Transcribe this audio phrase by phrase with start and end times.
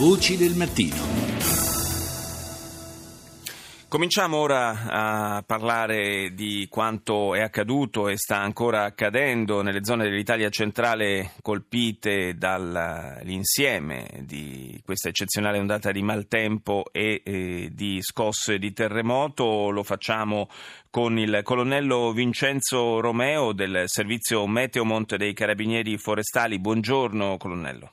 [0.00, 0.96] Voci del mattino.
[3.86, 4.86] Cominciamo ora
[5.36, 12.34] a parlare di quanto è accaduto e sta ancora accadendo nelle zone dell'Italia centrale colpite
[12.34, 19.68] dall'insieme di questa eccezionale ondata di maltempo e eh, di scosse di terremoto.
[19.68, 20.48] Lo facciamo
[20.88, 26.58] con il colonnello Vincenzo Romeo del servizio Meteo Monte dei Carabinieri Forestali.
[26.58, 27.92] Buongiorno colonnello.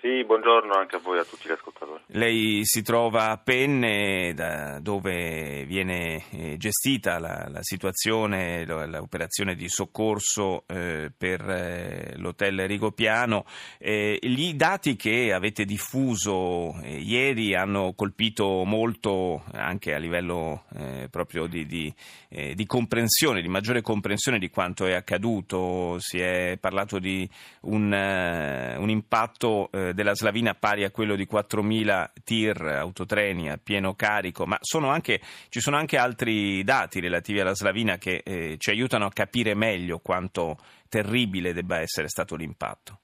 [0.00, 2.02] Sì, buongiorno anche a voi e a tutti gli ascoltatori.
[2.12, 4.32] Lei si trova a Penne,
[4.80, 13.44] dove viene eh, gestita la, la situazione, l'operazione di soccorso eh, per eh, l'hotel Rigopiano.
[13.78, 20.64] Eh, gli dati che avete diffuso eh, ieri hanno colpito molto anche a livello
[21.10, 21.92] proprio di, di,
[22.28, 25.96] di, comprensione, di maggiore comprensione di quanto è accaduto.
[25.98, 27.28] Si è parlato di
[27.62, 34.44] un, un impatto della Slavina pari a quello di 4.000 tir, autotreni a pieno carico,
[34.44, 35.18] ma sono anche,
[35.48, 39.98] ci sono anche altri dati relativi alla Slavina che eh, ci aiutano a capire meglio
[39.98, 40.58] quanto
[40.90, 42.98] terribile debba essere stato l'impatto.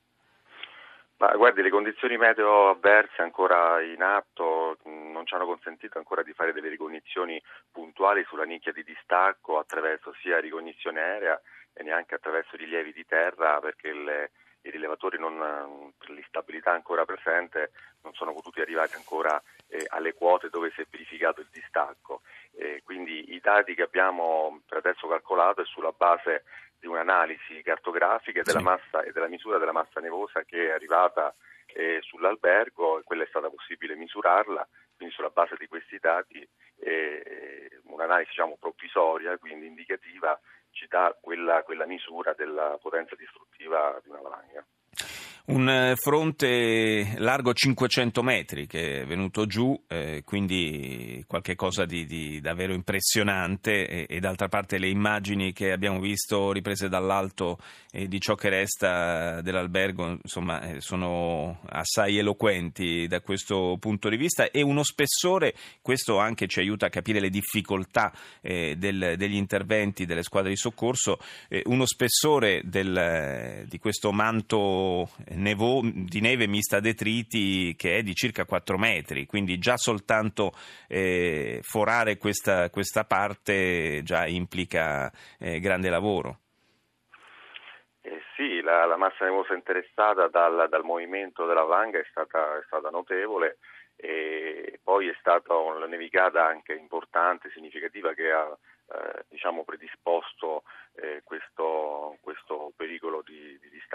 [1.16, 6.34] Ma guardi, le condizioni meteo avverse ancora in atto non ci hanno consentito ancora di
[6.34, 11.40] fare delle ricognizioni puntuali sulla nicchia di distacco attraverso sia ricognizione aerea
[11.72, 14.30] e neanche attraverso rilievi di terra perché le,
[14.66, 17.70] i rilevatori non, per l'instabilità ancora presente
[18.02, 22.22] non sono potuti arrivare ancora eh, alle quote dove si è verificato il distacco.
[22.52, 26.44] Eh, quindi i dati che abbiamo per adesso calcolato è sulla base
[26.78, 31.34] di un'analisi cartografica della massa e della misura della massa nevosa che è arrivata
[31.66, 36.46] eh, sull'albergo e quella è stata possibile misurarla, quindi sulla base di questi dati
[36.80, 40.38] eh, un'analisi diciamo, provvisoria, quindi indicativa,
[40.70, 43.45] ci dà quella, quella misura della potenza distruttiva
[44.02, 44.66] di una valanga.
[45.48, 52.40] Un eh, fronte largo 500 metri che è venuto giù, eh, quindi qualcosa di, di,
[52.40, 57.58] davvero impressionante e, e, d'altra parte le immagini che abbiamo visto riprese dall'alto
[57.92, 64.16] eh, di ciò che resta dell'albergo insomma, eh, sono assai eloquenti da questo punto di
[64.16, 69.36] vista e uno spessore, questo anche ci aiuta a capire le difficoltà eh, del, degli
[69.36, 71.20] interventi delle squadre di soccorso,
[71.66, 78.44] uno spessore del, di questo manto nevo, di neve mista detriti che è di circa
[78.44, 80.52] 4 metri, quindi già soltanto
[80.88, 86.38] eh, forare questa, questa, parte già implica eh, grande lavoro.
[88.00, 92.62] Eh sì, la, la, massa nevosa interessata dal, dal movimento della vanga è stata, è
[92.66, 93.58] stata notevole
[93.96, 98.56] e poi è stata una nevicata anche importante, significativa che ha
[98.88, 100.62] eh, diciamo predisposto
[100.94, 102.72] eh, questo, questo,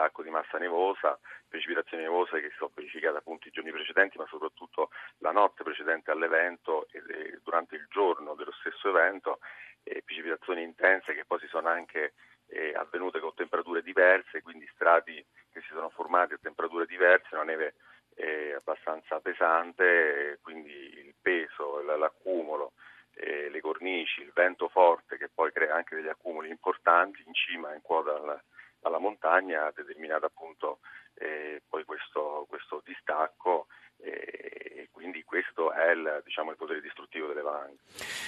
[0.02, 4.26] pericolo di, massa nevosa, precipitazioni nevose che si sono verificate appunto i giorni precedenti, ma
[4.28, 4.90] soprattutto
[5.20, 9.40] la notte precedente all'evento e durante il giorno dello stesso evento,
[9.84, 12.14] e precipitazioni intense che poi si sono anche
[12.48, 17.44] eh, avvenute con temperature diverse, quindi strati che si sono formati a temperature diverse, una
[17.44, 17.76] neve
[18.16, 22.74] eh, abbastanza pesante, quindi il peso, l'accumulo
[23.14, 27.74] eh, le cornici, il vento forte che poi crea anche degli accumuli importanti in cima,
[27.74, 28.44] in quota alla,
[28.82, 30.80] alla montagna, ha determinato appunto
[31.16, 33.68] eh, poi questo, questo distacco
[34.04, 37.78] e quindi questo è il, diciamo, il, potere distruttivo delle valanghe.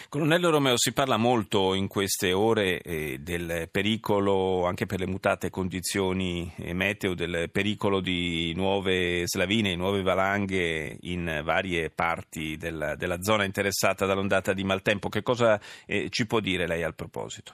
[0.09, 5.49] Colonnello Romeo, si parla molto in queste ore eh, del pericolo, anche per le mutate
[5.49, 13.21] condizioni eh, meteo, del pericolo di nuove slavine, nuove valanghe in varie parti della, della
[13.21, 15.09] zona interessata dall'ondata di maltempo.
[15.09, 17.53] Che cosa eh, ci può dire lei al proposito?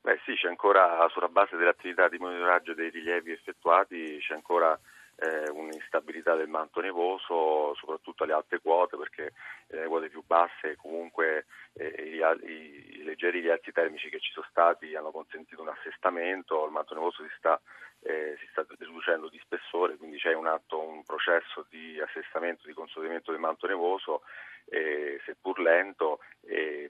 [0.00, 4.78] Beh sì, c'è ancora, sulla base dell'attività di monitoraggio dei rilievi effettuati, c'è ancora
[5.20, 9.32] eh, un'instabilità del manto nevoso, soprattutto alle alte quote, perché
[9.68, 12.77] eh, quote più basse comunque eh, i, i,
[13.18, 17.34] leggeri rialzi termici che ci sono stati hanno consentito un assestamento, il manto nevoso si
[17.36, 17.60] sta,
[18.02, 22.72] eh, si sta riducendo di spessore, quindi c'è un atto, un processo di assestamento, di
[22.72, 24.22] consolidamento del manto nevoso,
[24.66, 26.20] eh, seppur lento,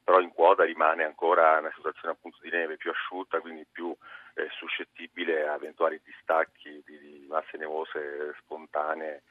[0.05, 3.95] però in quota rimane ancora una situazione appunto di neve più asciutta, quindi più
[4.35, 9.23] eh, suscettibile a eventuali distacchi di, di masse nevose spontanee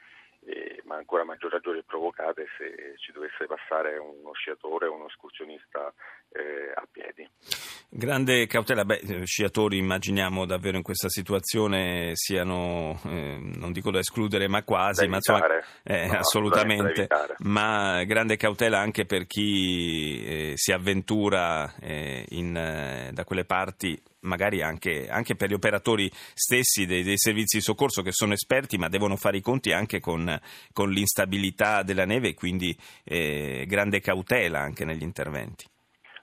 [0.46, 5.94] eh, ma ancora maggior ragione provocate se ci dovesse passare uno sciatore o uno escursionista
[6.30, 7.28] eh, a piedi.
[7.90, 14.48] Grande cautela, beh, sciatori immaginiamo davvero in questa situazione siano, eh, non dico da escludere,
[14.48, 15.48] ma quasi, da ma insomma,
[15.84, 17.08] eh, no, assolutamente,
[17.40, 24.62] ma grande cautela anche per chi eh, si avventura eh, in, da quelle parti magari
[24.62, 28.88] anche, anche per gli operatori stessi dei, dei, servizi di soccorso che sono esperti ma
[28.88, 30.40] devono fare i conti anche con,
[30.74, 35.66] con l'instabilità della neve e quindi eh, grande cautela anche negli interventi.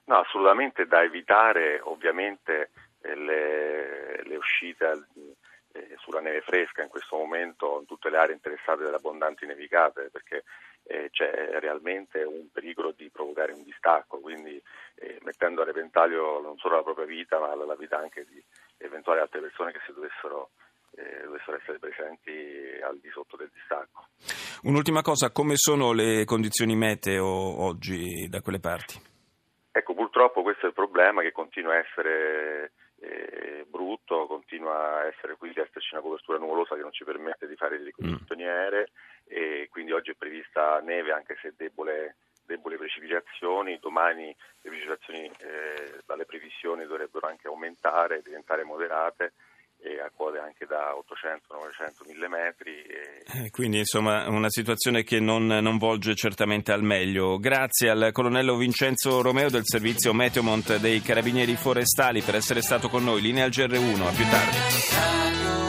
[0.05, 2.69] No, assolutamente da evitare ovviamente
[3.01, 5.07] eh, le, le uscite
[5.71, 10.09] eh, sulla neve fresca in questo momento in tutte le aree interessate dalle abbondanti nevicate
[10.11, 10.43] perché
[10.87, 14.61] eh, c'è realmente un pericolo di provocare un distacco, quindi
[14.95, 18.43] eh, mettendo a repentaglio non solo la propria vita ma la vita anche di
[18.77, 20.51] eventuali altre persone che si dovessero
[20.95, 22.31] eh, dovessero essere presenti
[22.81, 24.07] al di sotto del distacco.
[24.63, 28.99] Un'ultima cosa, come sono le condizioni meteo oggi da quelle parti?
[29.71, 32.71] Ecco, purtroppo questo è il problema che continua a essere
[33.01, 37.55] eh, brutto, continua a essere quindi esserci una copertura nuvolosa che non ci permette di
[37.55, 38.47] fare delle condizioni mm.
[38.47, 38.87] aeree
[39.27, 46.01] e quindi oggi è prevista neve anche se debole, debole precipitazioni, domani le precipitazioni eh,
[46.05, 49.33] dalle previsioni dovrebbero anche aumentare, diventare moderate
[50.03, 52.81] a quote anche da 800, 900, 1000 metri.
[52.81, 53.23] E...
[53.45, 57.37] Eh, quindi insomma una situazione che non, non, volge certamente al meglio.
[57.37, 63.03] Grazie al colonnello Vincenzo Romeo del servizio Meteomont dei Carabinieri Forestali per essere stato con
[63.03, 63.21] noi.
[63.21, 65.64] Linea al GR1, a più tardi.